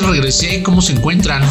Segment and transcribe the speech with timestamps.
[0.00, 0.62] regresé.
[0.62, 1.42] ¿Cómo se encuentran?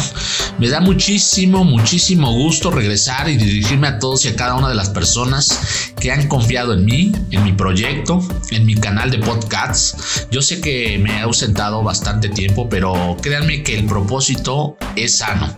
[0.58, 4.74] Me da muchísimo, muchísimo gusto regresar y dirigirme a todos y a cada una de
[4.74, 10.26] las personas que han confiado en mí, en mi proyecto, en mi canal de podcasts.
[10.32, 15.54] Yo sé que me he ausentado bastante tiempo, pero créanme que el propósito es sano.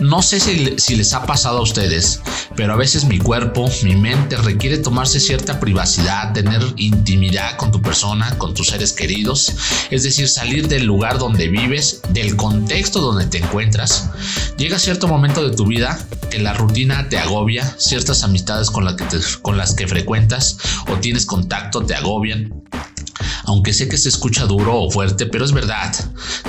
[0.00, 2.20] No sé si, si, les ha pasado a ustedes,
[2.54, 7.82] pero a veces mi cuerpo, mi mente requiere tomarse cierta privacidad, tener intimidad con tu
[7.82, 9.54] persona, con tus seres queridos,
[9.90, 14.08] es decir, salir del lugar donde vives, del contexto donde te encuentras.
[14.56, 15.98] Llega cierto momento de tu vida
[16.30, 19.04] que la rutina te agobia, ciertas amistades con, que
[19.42, 22.62] con las que frecuentas o tienes contacto te agobian
[23.46, 25.94] aunque sé que se escucha duro o fuerte, pero es verdad.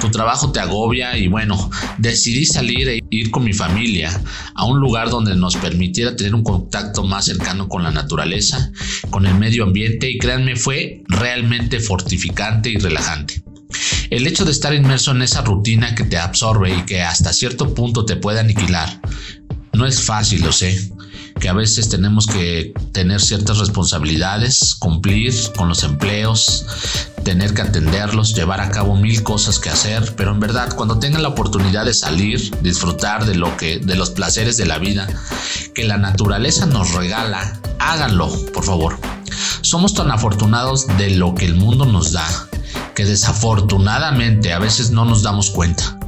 [0.02, 4.20] Tu trabajo te agobia y bueno, decidí salir e ir con mi familia
[4.56, 8.72] a un lugar donde nos permitiera tener un contacto más cercano con la naturaleza,
[9.10, 13.44] con el medio ambiente y créanme, fue realmente fortificante y relajante.
[14.10, 17.74] El hecho de estar inmerso en esa rutina que te absorbe y que hasta cierto
[17.74, 19.02] punto te puede aniquilar,
[19.74, 20.92] no es fácil, lo sé
[21.40, 26.66] que a veces tenemos que tener ciertas responsabilidades, cumplir con los empleos,
[27.24, 31.24] tener que atenderlos, llevar a cabo mil cosas que hacer, pero en verdad cuando tengan
[31.24, 35.08] la oportunidad de salir, disfrutar de lo que de los placeres de la vida
[35.74, 39.00] que la naturaleza nos regala, háganlo, por favor.
[39.62, 42.28] Somos tan afortunados de lo que el mundo nos da
[42.96, 46.00] que desafortunadamente a veces no nos damos cuenta.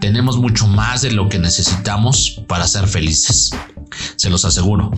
[0.00, 3.50] Tenemos mucho más de lo que necesitamos para ser felices
[4.16, 4.90] se los aseguro.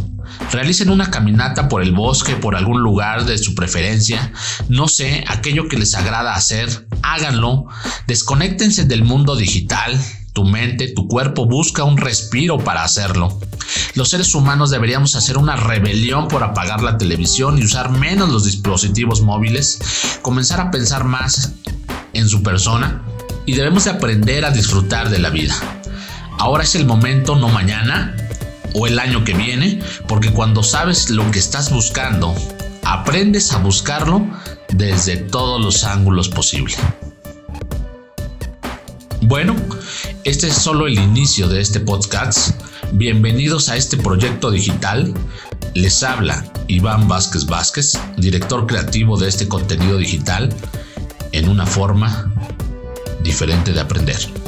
[0.50, 4.32] Realicen una caminata por el bosque, por algún lugar de su preferencia,
[4.68, 7.66] no sé, aquello que les agrada hacer, háganlo,
[8.06, 10.00] desconéctense del mundo digital,
[10.32, 13.38] tu mente, tu cuerpo busca un respiro para hacerlo.
[13.94, 18.44] Los seres humanos deberíamos hacer una rebelión por apagar la televisión y usar menos los
[18.44, 19.78] dispositivos móviles,
[20.22, 21.52] comenzar a pensar más
[22.14, 23.02] en su persona
[23.44, 25.54] y debemos de aprender a disfrutar de la vida.
[26.38, 28.16] Ahora es el momento, no mañana,
[28.74, 32.34] o el año que viene, porque cuando sabes lo que estás buscando,
[32.84, 34.26] aprendes a buscarlo
[34.72, 36.78] desde todos los ángulos posibles.
[39.22, 39.54] Bueno,
[40.24, 42.60] este es solo el inicio de este podcast.
[42.92, 45.14] Bienvenidos a este proyecto digital.
[45.74, 50.54] Les habla Iván Vázquez Vázquez, director creativo de este contenido digital,
[51.32, 52.32] en una forma
[53.22, 54.41] diferente de aprender.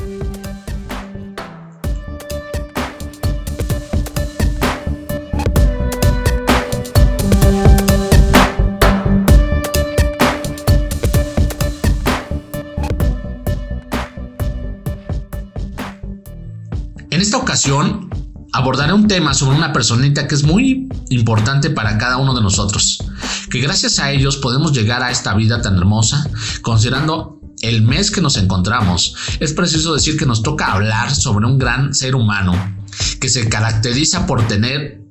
[18.52, 22.98] Abordaré un tema sobre una personita que es muy importante para cada uno de nosotros,
[23.50, 26.28] que gracias a ellos podemos llegar a esta vida tan hermosa,
[26.60, 29.16] considerando el mes que nos encontramos.
[29.40, 32.52] Es preciso decir que nos toca hablar sobre un gran ser humano
[33.18, 35.03] que se caracteriza por tener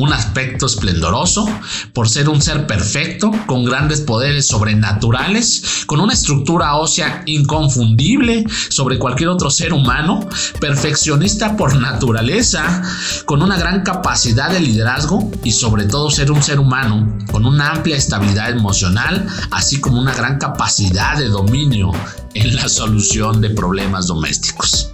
[0.00, 1.46] un aspecto esplendoroso,
[1.92, 8.98] por ser un ser perfecto, con grandes poderes sobrenaturales, con una estructura ósea inconfundible sobre
[8.98, 10.26] cualquier otro ser humano,
[10.58, 12.82] perfeccionista por naturaleza,
[13.26, 17.72] con una gran capacidad de liderazgo y sobre todo ser un ser humano con una
[17.72, 21.92] amplia estabilidad emocional, así como una gran capacidad de dominio
[22.34, 24.89] en la solución de problemas domésticos.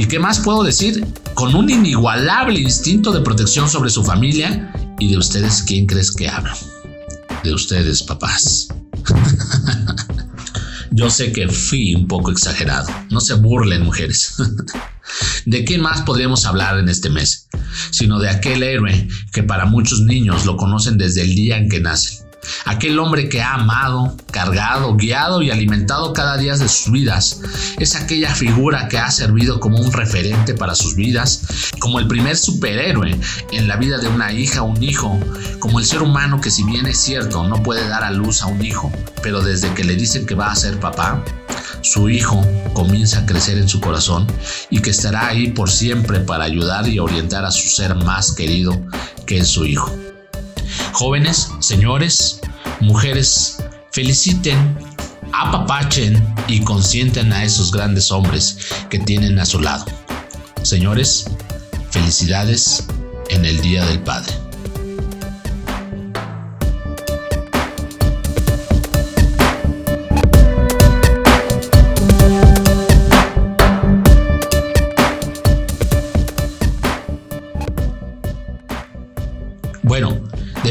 [0.00, 1.06] ¿Y qué más puedo decir?
[1.34, 6.26] Con un inigualable instinto de protección sobre su familia y de ustedes, ¿quién crees que
[6.26, 6.54] hablo?
[7.44, 8.68] De ustedes, papás.
[10.90, 12.88] Yo sé que fui un poco exagerado.
[13.10, 14.36] No se burlen, mujeres.
[15.44, 17.48] ¿De quién más podríamos hablar en este mes?
[17.90, 21.80] Sino de aquel héroe que para muchos niños lo conocen desde el día en que
[21.80, 22.29] nacen
[22.64, 27.40] aquel hombre que ha amado, cargado, guiado y alimentado cada día de sus vidas.
[27.78, 31.42] Es aquella figura que ha servido como un referente para sus vidas,
[31.78, 33.18] como el primer superhéroe
[33.52, 35.18] en la vida de una hija o un hijo,
[35.58, 38.46] como el ser humano que si bien es cierto no puede dar a luz a
[38.46, 38.90] un hijo,
[39.22, 41.22] pero desde que le dicen que va a ser papá,
[41.82, 44.26] su hijo comienza a crecer en su corazón
[44.68, 48.80] y que estará ahí por siempre para ayudar y orientar a su ser más querido
[49.26, 50.09] que es su hijo.
[50.92, 52.40] Jóvenes, señores,
[52.80, 53.58] mujeres,
[53.92, 54.78] feliciten,
[55.32, 58.58] apapachen y consienten a esos grandes hombres
[58.88, 59.86] que tienen a su lado.
[60.62, 61.26] Señores,
[61.90, 62.86] felicidades
[63.28, 64.49] en el Día del Padre.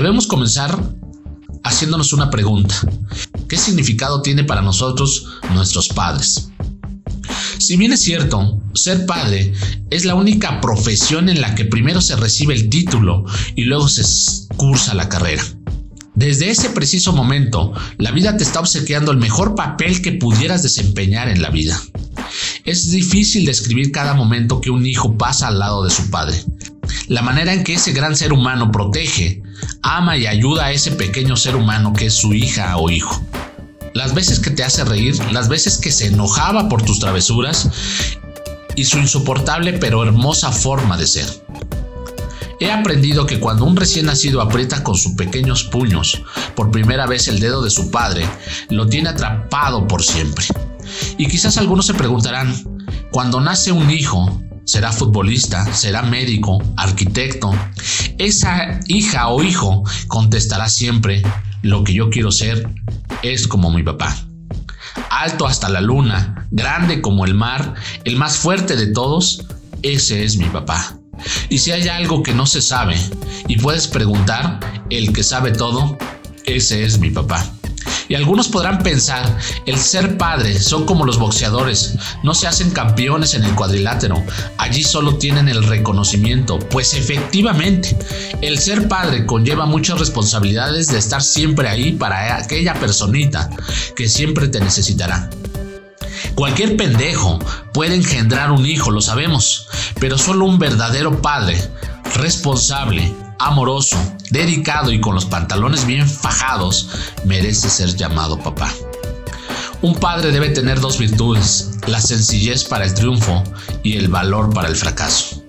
[0.09, 0.75] Debemos comenzar
[1.63, 2.73] haciéndonos una pregunta.
[3.47, 6.49] ¿Qué significado tiene para nosotros nuestros padres?
[7.59, 9.53] Si bien es cierto, ser padre
[9.91, 13.23] es la única profesión en la que primero se recibe el título
[13.55, 14.01] y luego se
[14.55, 15.43] cursa la carrera.
[16.15, 21.29] Desde ese preciso momento, la vida te está obsequiando el mejor papel que pudieras desempeñar
[21.29, 21.79] en la vida.
[22.65, 26.43] Es difícil describir cada momento que un hijo pasa al lado de su padre.
[27.07, 29.43] La manera en que ese gran ser humano protege,
[29.81, 33.21] ama y ayuda a ese pequeño ser humano que es su hija o hijo.
[33.93, 37.69] Las veces que te hace reír, las veces que se enojaba por tus travesuras
[38.75, 41.27] y su insoportable pero hermosa forma de ser.
[42.59, 46.21] He aprendido que cuando un recién nacido aprieta con sus pequeños puños
[46.55, 48.25] por primera vez el dedo de su padre,
[48.69, 50.45] lo tiene atrapado por siempre.
[51.17, 52.53] Y quizás algunos se preguntarán,
[53.11, 57.51] cuando nace un hijo, será futbolista, será médico, arquitecto.
[58.19, 61.23] Esa hija o hijo contestará siempre,
[61.63, 62.69] lo que yo quiero ser
[63.23, 64.15] es como mi papá.
[65.09, 67.73] Alto hasta la luna, grande como el mar,
[68.03, 69.43] el más fuerte de todos,
[69.81, 70.99] ese es mi papá.
[71.49, 72.95] Y si hay algo que no se sabe
[73.47, 74.59] y puedes preguntar,
[74.91, 75.97] el que sabe todo,
[76.45, 77.43] ese es mi papá.
[78.09, 83.35] Y algunos podrán pensar, el ser padre son como los boxeadores, no se hacen campeones
[83.35, 84.21] en el cuadrilátero,
[84.57, 87.95] allí solo tienen el reconocimiento, pues efectivamente,
[88.41, 93.47] el ser padre conlleva muchas responsabilidades de estar siempre ahí para aquella personita
[93.95, 95.29] que siempre te necesitará.
[96.33, 97.37] Cualquier pendejo
[97.73, 99.67] puede engendrar un hijo, lo sabemos,
[99.99, 101.61] pero solo un verdadero padre,
[102.15, 103.97] responsable, amoroso,
[104.29, 106.89] dedicado y con los pantalones bien fajados,
[107.25, 108.71] merece ser llamado papá.
[109.81, 113.43] Un padre debe tener dos virtudes, la sencillez para el triunfo
[113.81, 115.41] y el valor para el fracaso.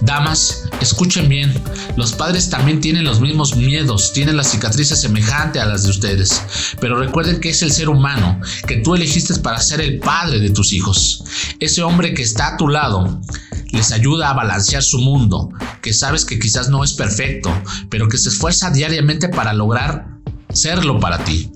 [0.00, 1.52] Damas, escuchen bien,
[1.96, 6.42] los padres también tienen los mismos miedos, tienen las cicatrices semejantes a las de ustedes,
[6.80, 10.50] pero recuerden que es el ser humano que tú elegiste para ser el padre de
[10.50, 11.24] tus hijos.
[11.58, 13.20] Ese hombre que está a tu lado
[13.70, 15.50] les ayuda a balancear su mundo,
[15.82, 17.52] que sabes que quizás no es perfecto,
[17.90, 20.18] pero que se esfuerza diariamente para lograr
[20.52, 21.50] serlo para ti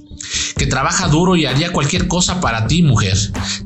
[0.56, 3.18] que trabaja duro y haría cualquier cosa para ti, mujer.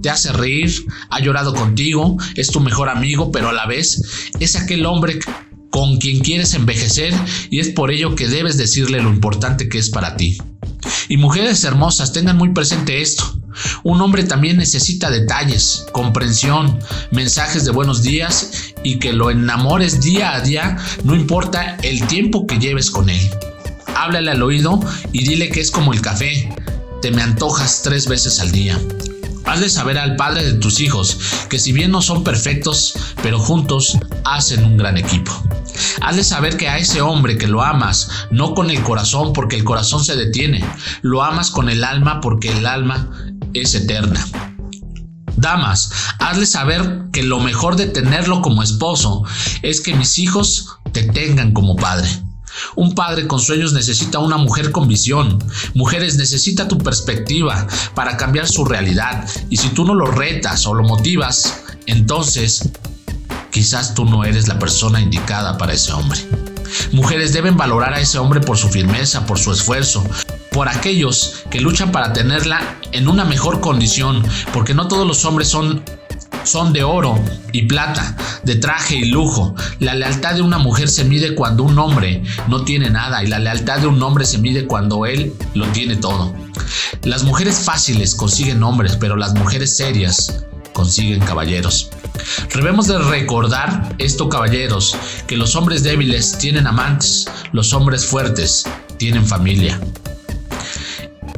[0.03, 4.57] Te hace reír, ha llorado contigo, es tu mejor amigo, pero a la vez es
[4.57, 5.19] aquel hombre
[5.71, 7.13] con quien quieres envejecer
[7.51, 10.39] y es por ello que debes decirle lo importante que es para ti.
[11.09, 13.36] Y mujeres hermosas, tengan muy presente esto.
[13.83, 16.79] Un hombre también necesita detalles, comprensión,
[17.11, 22.47] mensajes de buenos días y que lo enamores día a día, no importa el tiempo
[22.47, 23.31] que lleves con él
[23.97, 24.79] háblale al oído
[25.13, 26.49] y dile que es como el café,
[27.03, 28.81] te me antojas tres veces al día.
[29.45, 33.99] Hazle saber al padre de tus hijos que si bien no son perfectos, pero juntos
[34.25, 35.33] hacen un gran equipo.
[36.03, 39.65] Hazle saber que a ese hombre que lo amas, no con el corazón porque el
[39.65, 40.65] corazón se detiene,
[41.03, 43.11] lo amas con el alma porque el alma
[43.61, 44.27] es eterna.
[45.37, 49.25] Damas, hazle saber que lo mejor de tenerlo como esposo
[49.63, 52.09] es que mis hijos te tengan como padre.
[52.75, 55.39] Un padre con sueños necesita una mujer con visión.
[55.75, 59.29] Mujeres necesita tu perspectiva para cambiar su realidad.
[59.51, 62.71] Y si tú no lo retas o lo motivas, entonces
[63.51, 66.19] quizás tú no eres la persona indicada para ese hombre.
[66.93, 70.05] Mujeres deben valorar a ese hombre por su firmeza, por su esfuerzo,
[70.57, 75.49] por aquellos que luchan para tenerla en una mejor condición, porque no todos los hombres
[75.49, 75.85] son
[76.45, 77.23] son de oro
[77.53, 79.55] y plata, de traje y lujo.
[79.81, 83.39] La lealtad de una mujer se mide cuando un hombre no tiene nada y la
[83.39, 86.35] lealtad de un hombre se mide cuando él lo tiene todo.
[87.03, 91.91] Las mujeres fáciles consiguen hombres, pero las mujeres serias consiguen caballeros.
[92.55, 94.97] Debemos de recordar esto, caballeros,
[95.27, 98.65] que los hombres débiles tienen amantes, los hombres fuertes
[98.97, 99.79] tienen familia.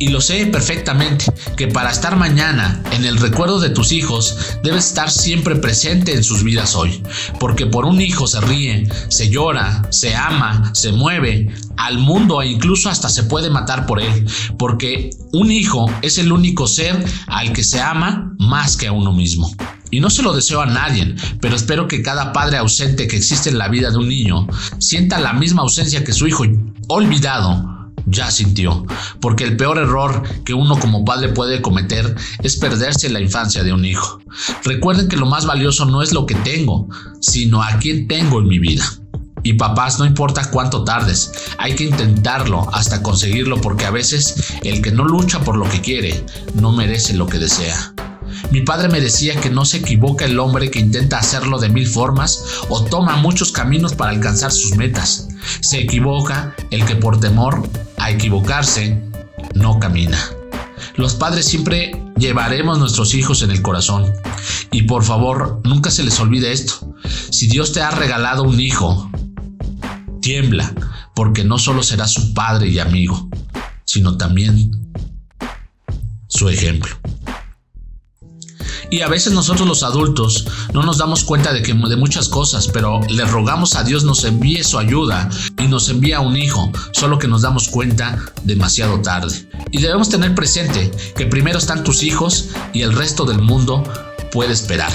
[0.01, 1.27] Y lo sé perfectamente
[1.57, 6.23] que para estar mañana en el recuerdo de tus hijos debes estar siempre presente en
[6.23, 7.03] sus vidas hoy.
[7.41, 12.49] Porque por un hijo se ríe, se llora, se ama, se mueve al mundo e
[12.49, 14.27] incluso hasta se puede matar por él.
[14.57, 19.13] Porque un hijo es el único ser al que se ama más que a uno
[19.13, 19.53] mismo.
[19.91, 23.49] Y no se lo deseo a nadie, pero espero que cada padre ausente que existe
[23.49, 24.47] en la vida de un niño
[24.79, 26.45] sienta la misma ausencia que su hijo
[26.89, 27.78] olvidado
[28.11, 28.85] ya sintió,
[29.21, 33.73] porque el peor error que uno como padre puede cometer es perderse la infancia de
[33.73, 34.21] un hijo.
[34.65, 36.89] Recuerden que lo más valioso no es lo que tengo,
[37.21, 38.85] sino a quién tengo en mi vida.
[39.43, 44.83] Y papás, no importa cuánto tardes, hay que intentarlo hasta conseguirlo porque a veces el
[44.83, 46.25] que no lucha por lo que quiere
[46.55, 47.95] no merece lo que desea.
[48.51, 51.87] Mi padre me decía que no se equivoca el hombre que intenta hacerlo de mil
[51.87, 55.29] formas o toma muchos caminos para alcanzar sus metas.
[55.61, 59.03] Se equivoca el que por temor a equivocarse
[59.55, 60.19] no camina.
[60.97, 64.13] Los padres siempre llevaremos nuestros hijos en el corazón.
[64.73, 66.95] Y por favor, nunca se les olvide esto.
[67.31, 69.11] Si Dios te ha regalado un hijo,
[70.23, 70.73] tiembla,
[71.15, 73.29] porque no solo será su padre y amigo,
[73.85, 74.93] sino también
[76.29, 76.97] su ejemplo.
[78.91, 82.69] Y a veces nosotros los adultos no nos damos cuenta de, que, de muchas cosas,
[82.69, 85.29] pero le rogamos a Dios nos envíe su ayuda
[85.59, 89.47] y nos envía un hijo, solo que nos damos cuenta demasiado tarde.
[89.71, 93.85] Y debemos tener presente que primero están tus hijos y el resto del mundo
[94.33, 94.91] puede esperar.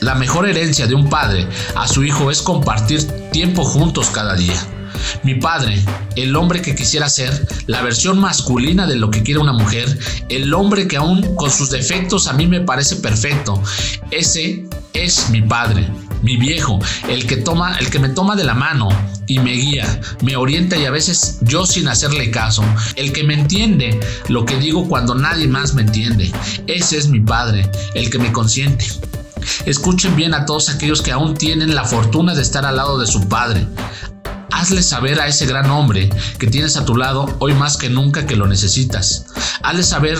[0.00, 4.79] La mejor herencia de un padre a su hijo es compartir tiempo juntos cada día.
[5.22, 5.82] Mi padre,
[6.16, 10.52] el hombre que quisiera ser, la versión masculina de lo que quiere una mujer, el
[10.54, 13.62] hombre que aún con sus defectos a mí me parece perfecto.
[14.10, 15.88] Ese es mi padre,
[16.22, 16.78] mi viejo,
[17.08, 18.88] el que toma, el que me toma de la mano
[19.26, 22.64] y me guía, me orienta y a veces yo sin hacerle caso,
[22.96, 26.32] el que me entiende lo que digo cuando nadie más me entiende.
[26.66, 28.86] Ese es mi padre, el que me consiente.
[29.64, 33.06] Escuchen bien a todos aquellos que aún tienen la fortuna de estar al lado de
[33.06, 33.66] su padre
[34.52, 38.26] hazle saber a ese gran hombre que tienes a tu lado hoy más que nunca
[38.26, 39.26] que lo necesitas.
[39.62, 40.18] Hazle saber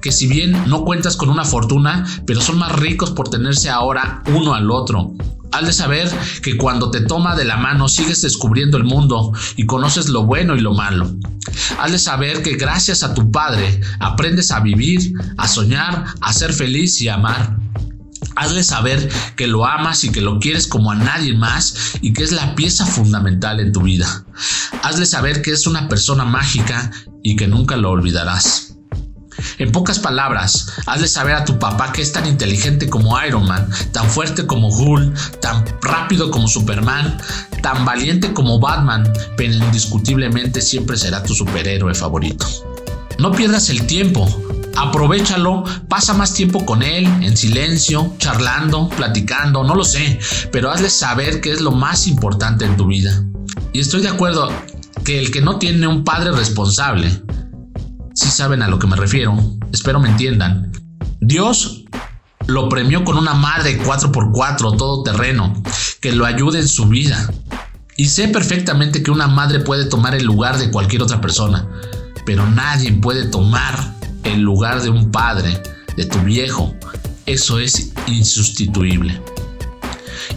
[0.00, 4.22] que si bien no cuentas con una fortuna, pero son más ricos por tenerse ahora
[4.26, 5.12] uno al otro.
[5.52, 6.10] Hazle saber
[6.42, 10.56] que cuando te toma de la mano sigues descubriendo el mundo y conoces lo bueno
[10.56, 11.10] y lo malo.
[11.78, 17.00] Hazle saber que gracias a tu Padre aprendes a vivir, a soñar, a ser feliz
[17.02, 17.56] y a amar.
[18.36, 22.24] Hazle saber que lo amas y que lo quieres como a nadie más y que
[22.24, 24.24] es la pieza fundamental en tu vida.
[24.82, 26.90] Hazle saber que es una persona mágica
[27.22, 28.72] y que nunca lo olvidarás.
[29.58, 33.68] En pocas palabras, hazle saber a tu papá que es tan inteligente como Iron Man,
[33.92, 37.18] tan fuerte como Hulk, tan rápido como Superman,
[37.62, 42.46] tan valiente como Batman, pero indiscutiblemente siempre será tu superhéroe favorito.
[43.18, 44.26] No pierdas el tiempo,
[44.76, 50.18] aprovechalo, pasa más tiempo con él, en silencio, charlando, platicando, no lo sé,
[50.50, 53.24] pero hazle saber que es lo más importante en tu vida.
[53.72, 54.50] Y estoy de acuerdo
[55.04, 57.22] que el que no tiene un padre responsable,
[58.14, 59.36] si saben a lo que me refiero,
[59.72, 60.72] espero me entiendan,
[61.20, 61.84] Dios
[62.46, 65.62] lo premió con una madre 4x4 todo terreno
[66.00, 67.30] que lo ayude en su vida.
[67.96, 71.68] Y sé perfectamente que una madre puede tomar el lugar de cualquier otra persona,
[72.24, 73.91] pero nadie puede tomar
[74.24, 75.60] el lugar de un padre,
[75.96, 76.74] de tu viejo.
[77.26, 79.20] Eso es insustituible.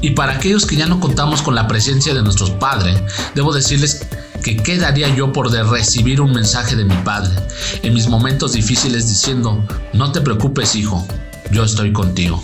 [0.02, 3.02] Y para aquellos que ya no contamos con la presencia de nuestros padres,
[3.34, 4.08] debo decirles
[4.44, 7.34] que qué daría yo por recibir un mensaje de mi padre
[7.82, 9.64] en mis momentos difíciles diciendo,
[9.94, 11.06] no te preocupes hijo,
[11.52, 12.44] yo estoy contigo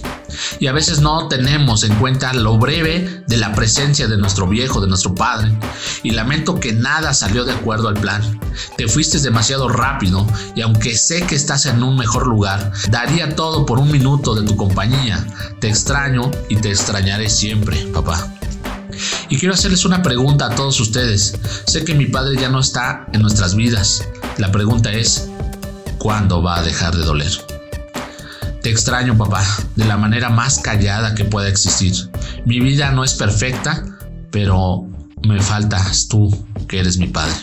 [0.60, 4.82] y a veces no tenemos en cuenta lo breve de la presencia de nuestro viejo,
[4.82, 5.58] de nuestro padre.
[6.04, 8.40] Y lamento que nada salió de acuerdo al plan.
[8.78, 13.66] Te fuiste demasiado rápido y aunque sé que estás en un mejor lugar, daría todo
[13.66, 15.26] por un minuto de tu compañía.
[15.60, 18.32] Te extraño y te extrañaré siempre, papá.
[19.30, 21.36] Y quiero hacerles una pregunta a todos ustedes.
[21.66, 24.08] Sé que mi padre ya no está en nuestras vidas.
[24.38, 25.30] La pregunta es,
[25.98, 27.51] ¿cuándo va a dejar de doler?
[28.62, 29.44] Te extraño, papá,
[29.76, 31.94] de la manera más callada que pueda existir.
[32.46, 33.84] Mi vida no es perfecta,
[34.32, 34.88] pero
[35.24, 36.30] me faltas tú,
[36.68, 37.34] que eres mi padre.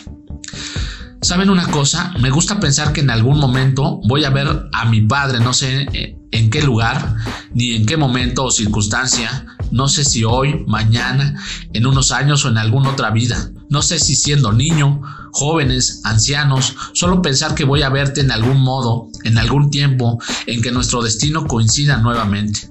[1.21, 2.13] ¿Saben una cosa?
[2.21, 5.89] Me gusta pensar que en algún momento voy a ver a mi padre, no sé
[5.93, 7.17] eh, en qué lugar,
[7.53, 11.35] ni en qué momento o circunstancia, no sé si hoy, mañana,
[11.73, 13.51] en unos años o en alguna otra vida.
[13.69, 18.61] No sé si siendo niño, jóvenes, ancianos, solo pensar que voy a verte en algún
[18.61, 22.69] modo, en algún tiempo, en que nuestro destino coincida nuevamente.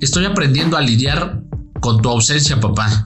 [0.00, 1.42] Estoy aprendiendo a lidiar
[1.80, 3.04] con tu ausencia, papá.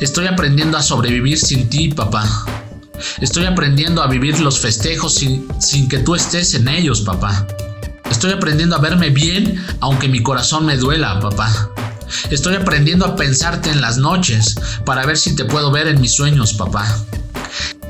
[0.00, 2.28] Estoy aprendiendo a sobrevivir sin ti, papá.
[3.20, 7.46] Estoy aprendiendo a vivir los festejos sin, sin que tú estés en ellos, papá.
[8.10, 11.70] Estoy aprendiendo a verme bien aunque mi corazón me duela, papá.
[12.30, 16.12] Estoy aprendiendo a pensarte en las noches para ver si te puedo ver en mis
[16.12, 16.86] sueños, papá.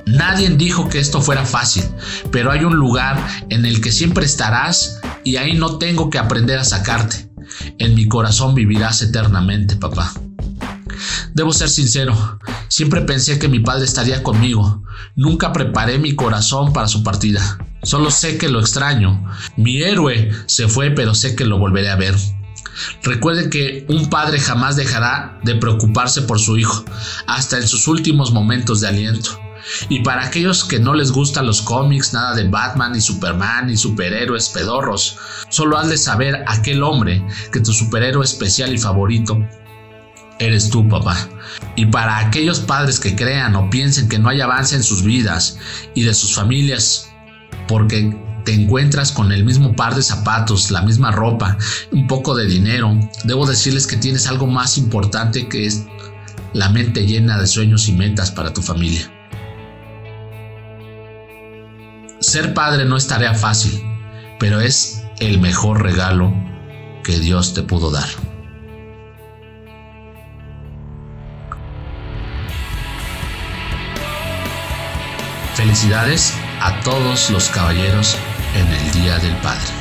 [0.06, 1.84] Nadie dijo que esto fuera fácil,
[2.30, 6.60] pero hay un lugar en el que siempre estarás y ahí no tengo que aprender
[6.60, 7.28] a sacarte.
[7.78, 10.12] En mi corazón vivirás eternamente, papá.
[11.34, 14.84] Debo ser sincero, siempre pensé que mi padre estaría conmigo.
[15.16, 17.58] Nunca preparé mi corazón para su partida.
[17.82, 19.28] Solo sé que lo extraño.
[19.56, 22.14] Mi héroe se fue, pero sé que lo volveré a ver.
[23.02, 26.84] Recuerden que un padre jamás dejará de preocuparse por su hijo,
[27.26, 29.45] hasta en sus últimos momentos de aliento.
[29.88, 33.76] Y para aquellos que no les gustan los cómics, nada de Batman ni Superman ni
[33.76, 35.18] superhéroes pedorros,
[35.48, 39.38] solo has de saber aquel hombre que tu superhéroe especial y favorito
[40.38, 41.16] eres tú, papá.
[41.76, 45.58] Y para aquellos padres que crean o piensen que no hay avance en sus vidas
[45.94, 47.10] y de sus familias
[47.68, 51.58] porque te encuentras con el mismo par de zapatos, la misma ropa,
[51.90, 55.84] un poco de dinero, debo decirles que tienes algo más importante que es
[56.52, 59.15] la mente llena de sueños y metas para tu familia.
[62.20, 63.82] Ser padre no es tarea fácil,
[64.38, 66.32] pero es el mejor regalo
[67.04, 68.08] que Dios te pudo dar.
[75.54, 78.16] Felicidades a todos los caballeros
[78.54, 79.75] en el Día del Padre.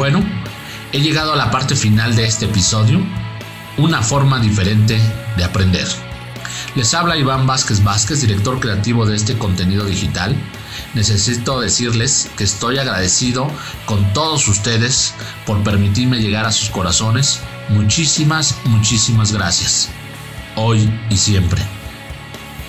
[0.00, 0.24] Bueno,
[0.92, 3.04] he llegado a la parte final de este episodio,
[3.76, 4.98] una forma diferente
[5.36, 5.86] de aprender.
[6.74, 10.34] Les habla Iván Vázquez Vázquez, director creativo de este contenido digital
[10.94, 13.46] necesito decirles que estoy agradecido
[13.84, 15.12] con todos ustedes
[15.44, 17.40] por permitirme llegar a sus corazones.
[17.68, 19.90] Muchísimas, muchísimas gracias.
[20.56, 21.60] Hoy y siempre.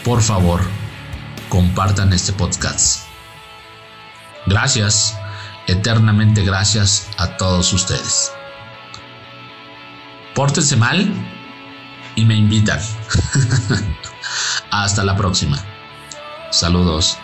[0.04, 0.60] Por favor,
[1.48, 3.06] compartan este podcast.
[4.48, 5.16] Gracias,
[5.68, 8.32] eternamente gracias a todos ustedes.
[10.34, 11.12] Pórtense mal
[12.16, 12.80] y me invitan.
[14.72, 15.58] Hasta la próxima.
[16.52, 17.18] Saludos.